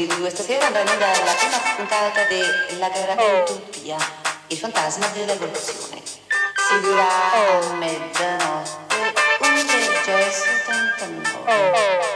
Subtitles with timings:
[0.00, 0.30] di due.
[0.30, 3.42] Stasera andremo alla prima puntata della gara oh.
[3.42, 3.98] Utopia,
[4.46, 6.00] il fantasma dell'evoluzione.
[6.02, 7.74] Si durerà a oh.
[7.74, 12.09] mezzanotte, 11.79.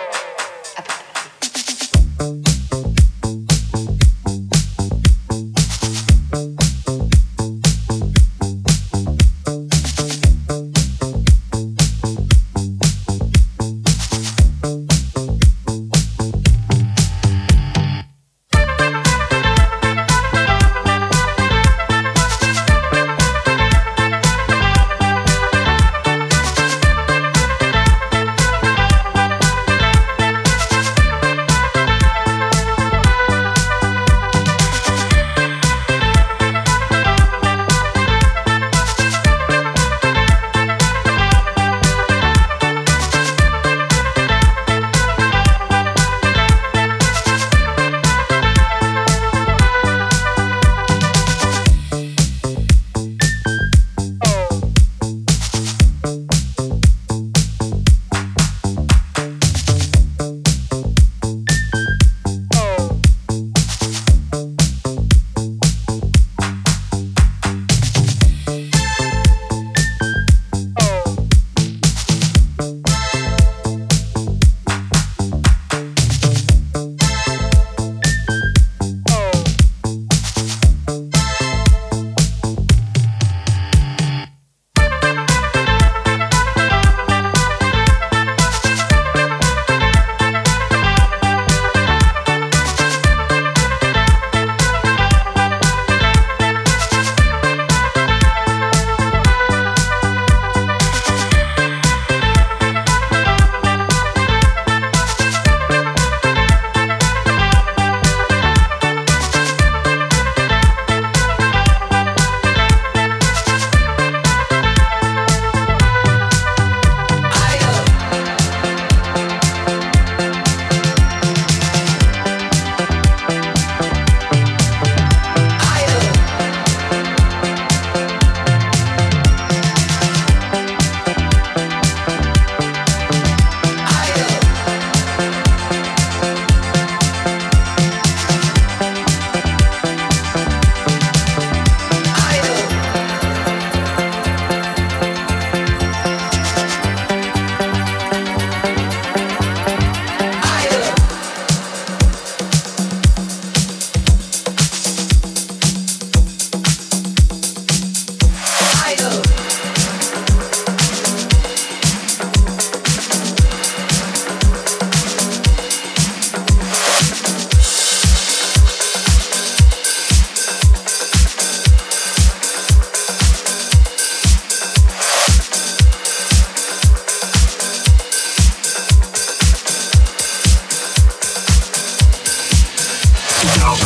[183.44, 183.84] We'll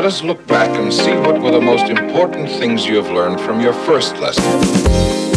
[0.00, 3.38] let us look back and see what were the most important things you have learned
[3.38, 5.29] from your first lesson.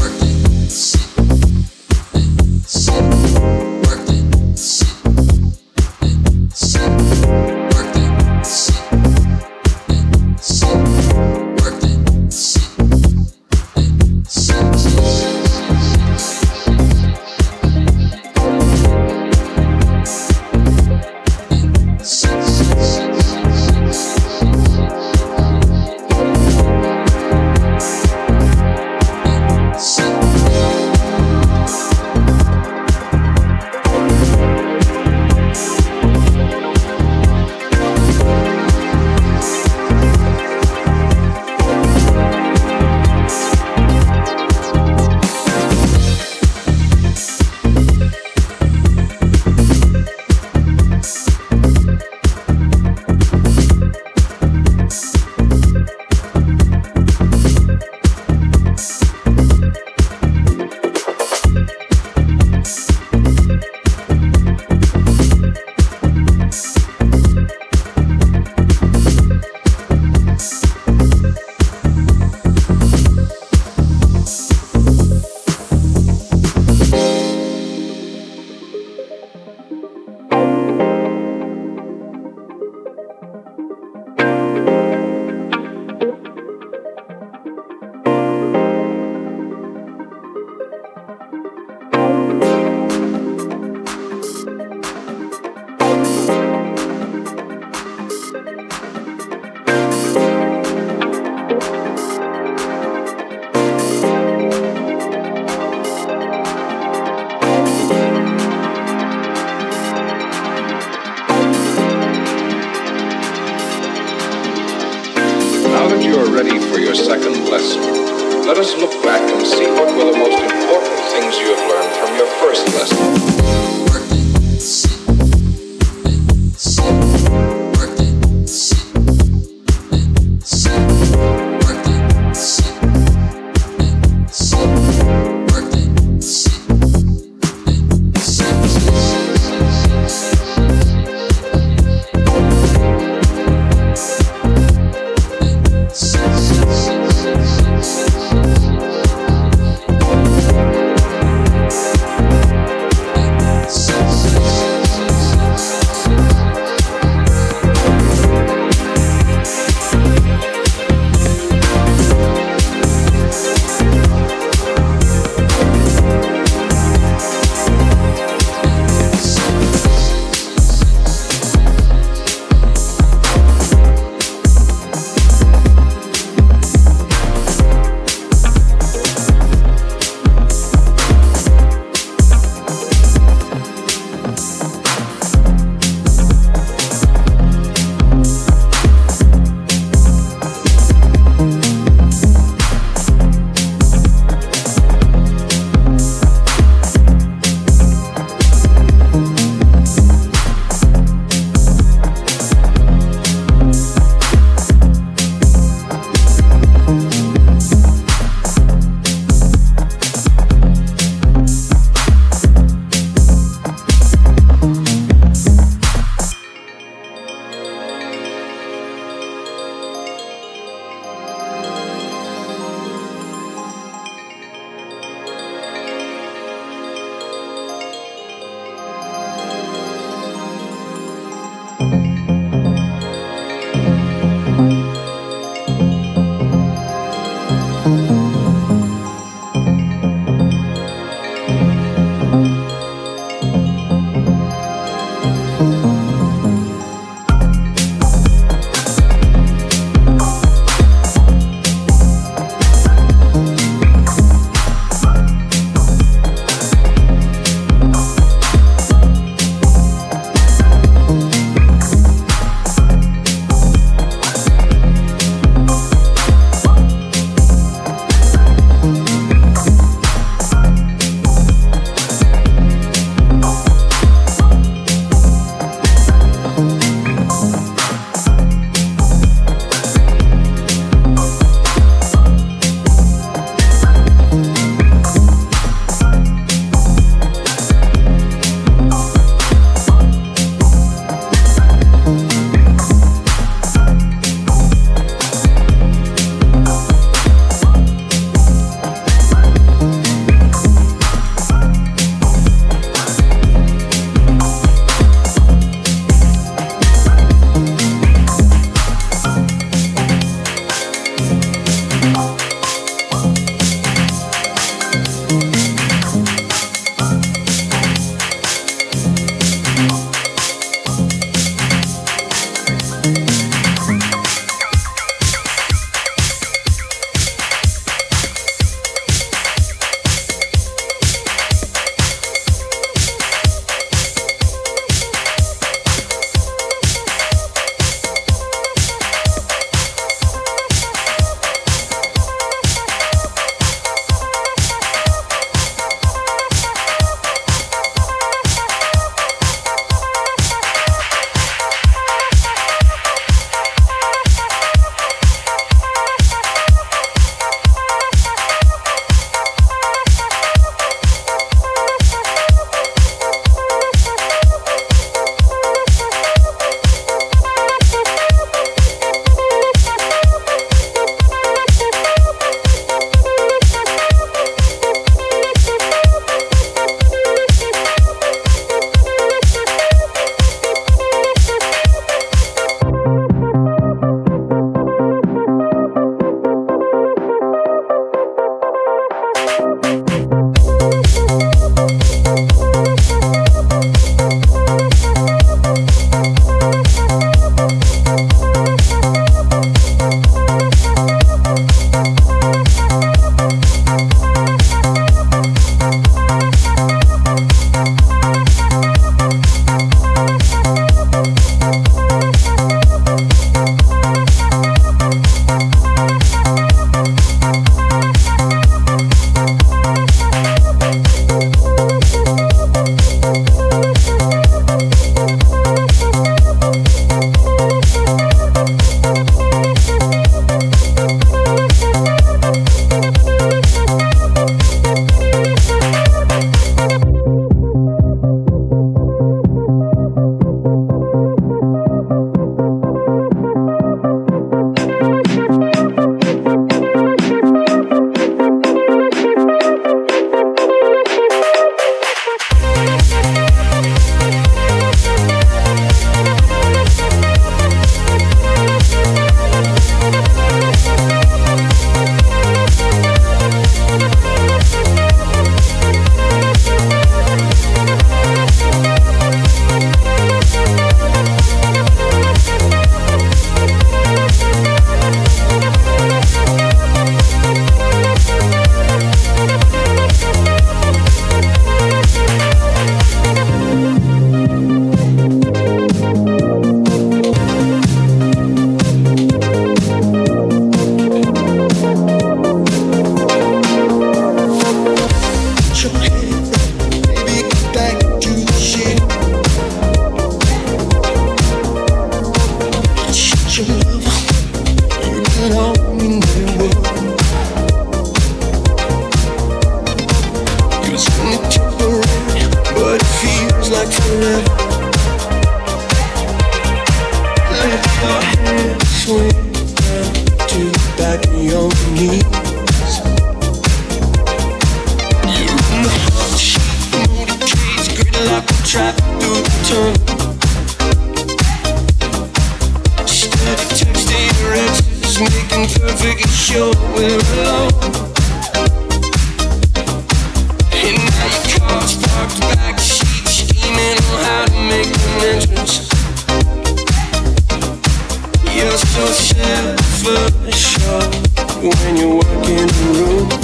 [552.45, 553.42] And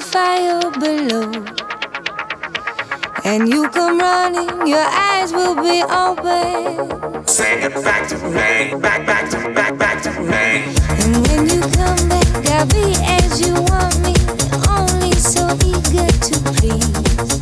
[0.00, 1.30] fire below.
[3.24, 7.26] And you come running, your eyes will be open.
[7.26, 10.74] Sing it back to me, back, back to, back, back to me.
[11.02, 14.14] And when you come back, I'll be as you want me,
[14.68, 17.40] only so eager to please.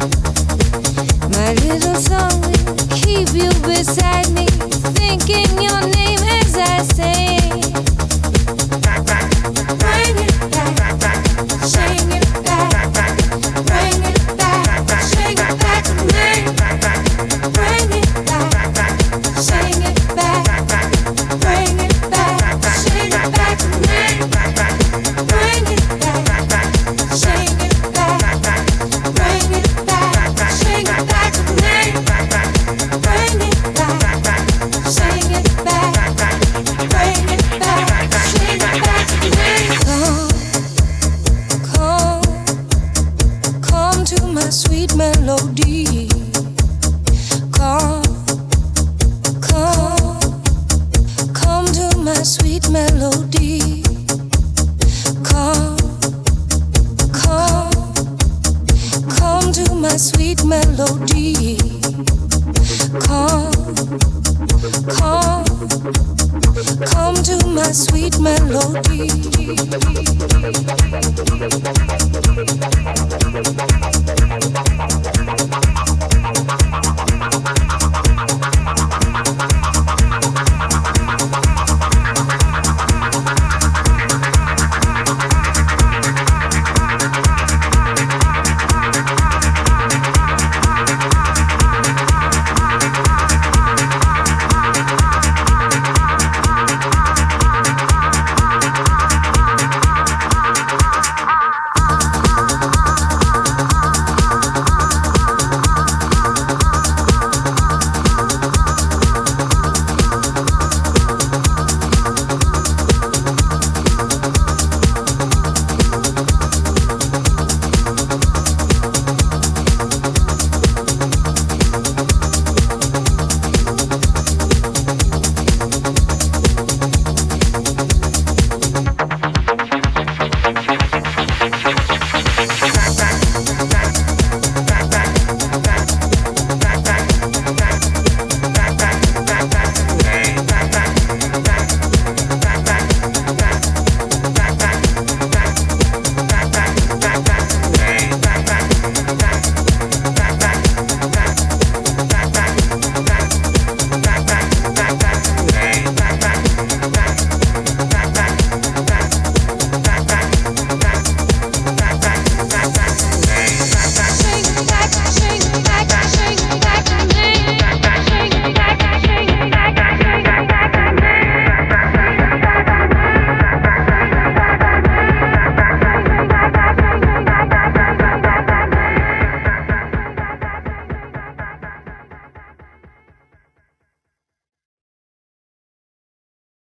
[1.36, 4.46] My little song will keep you beside me,
[4.96, 7.43] thinking your name as I say.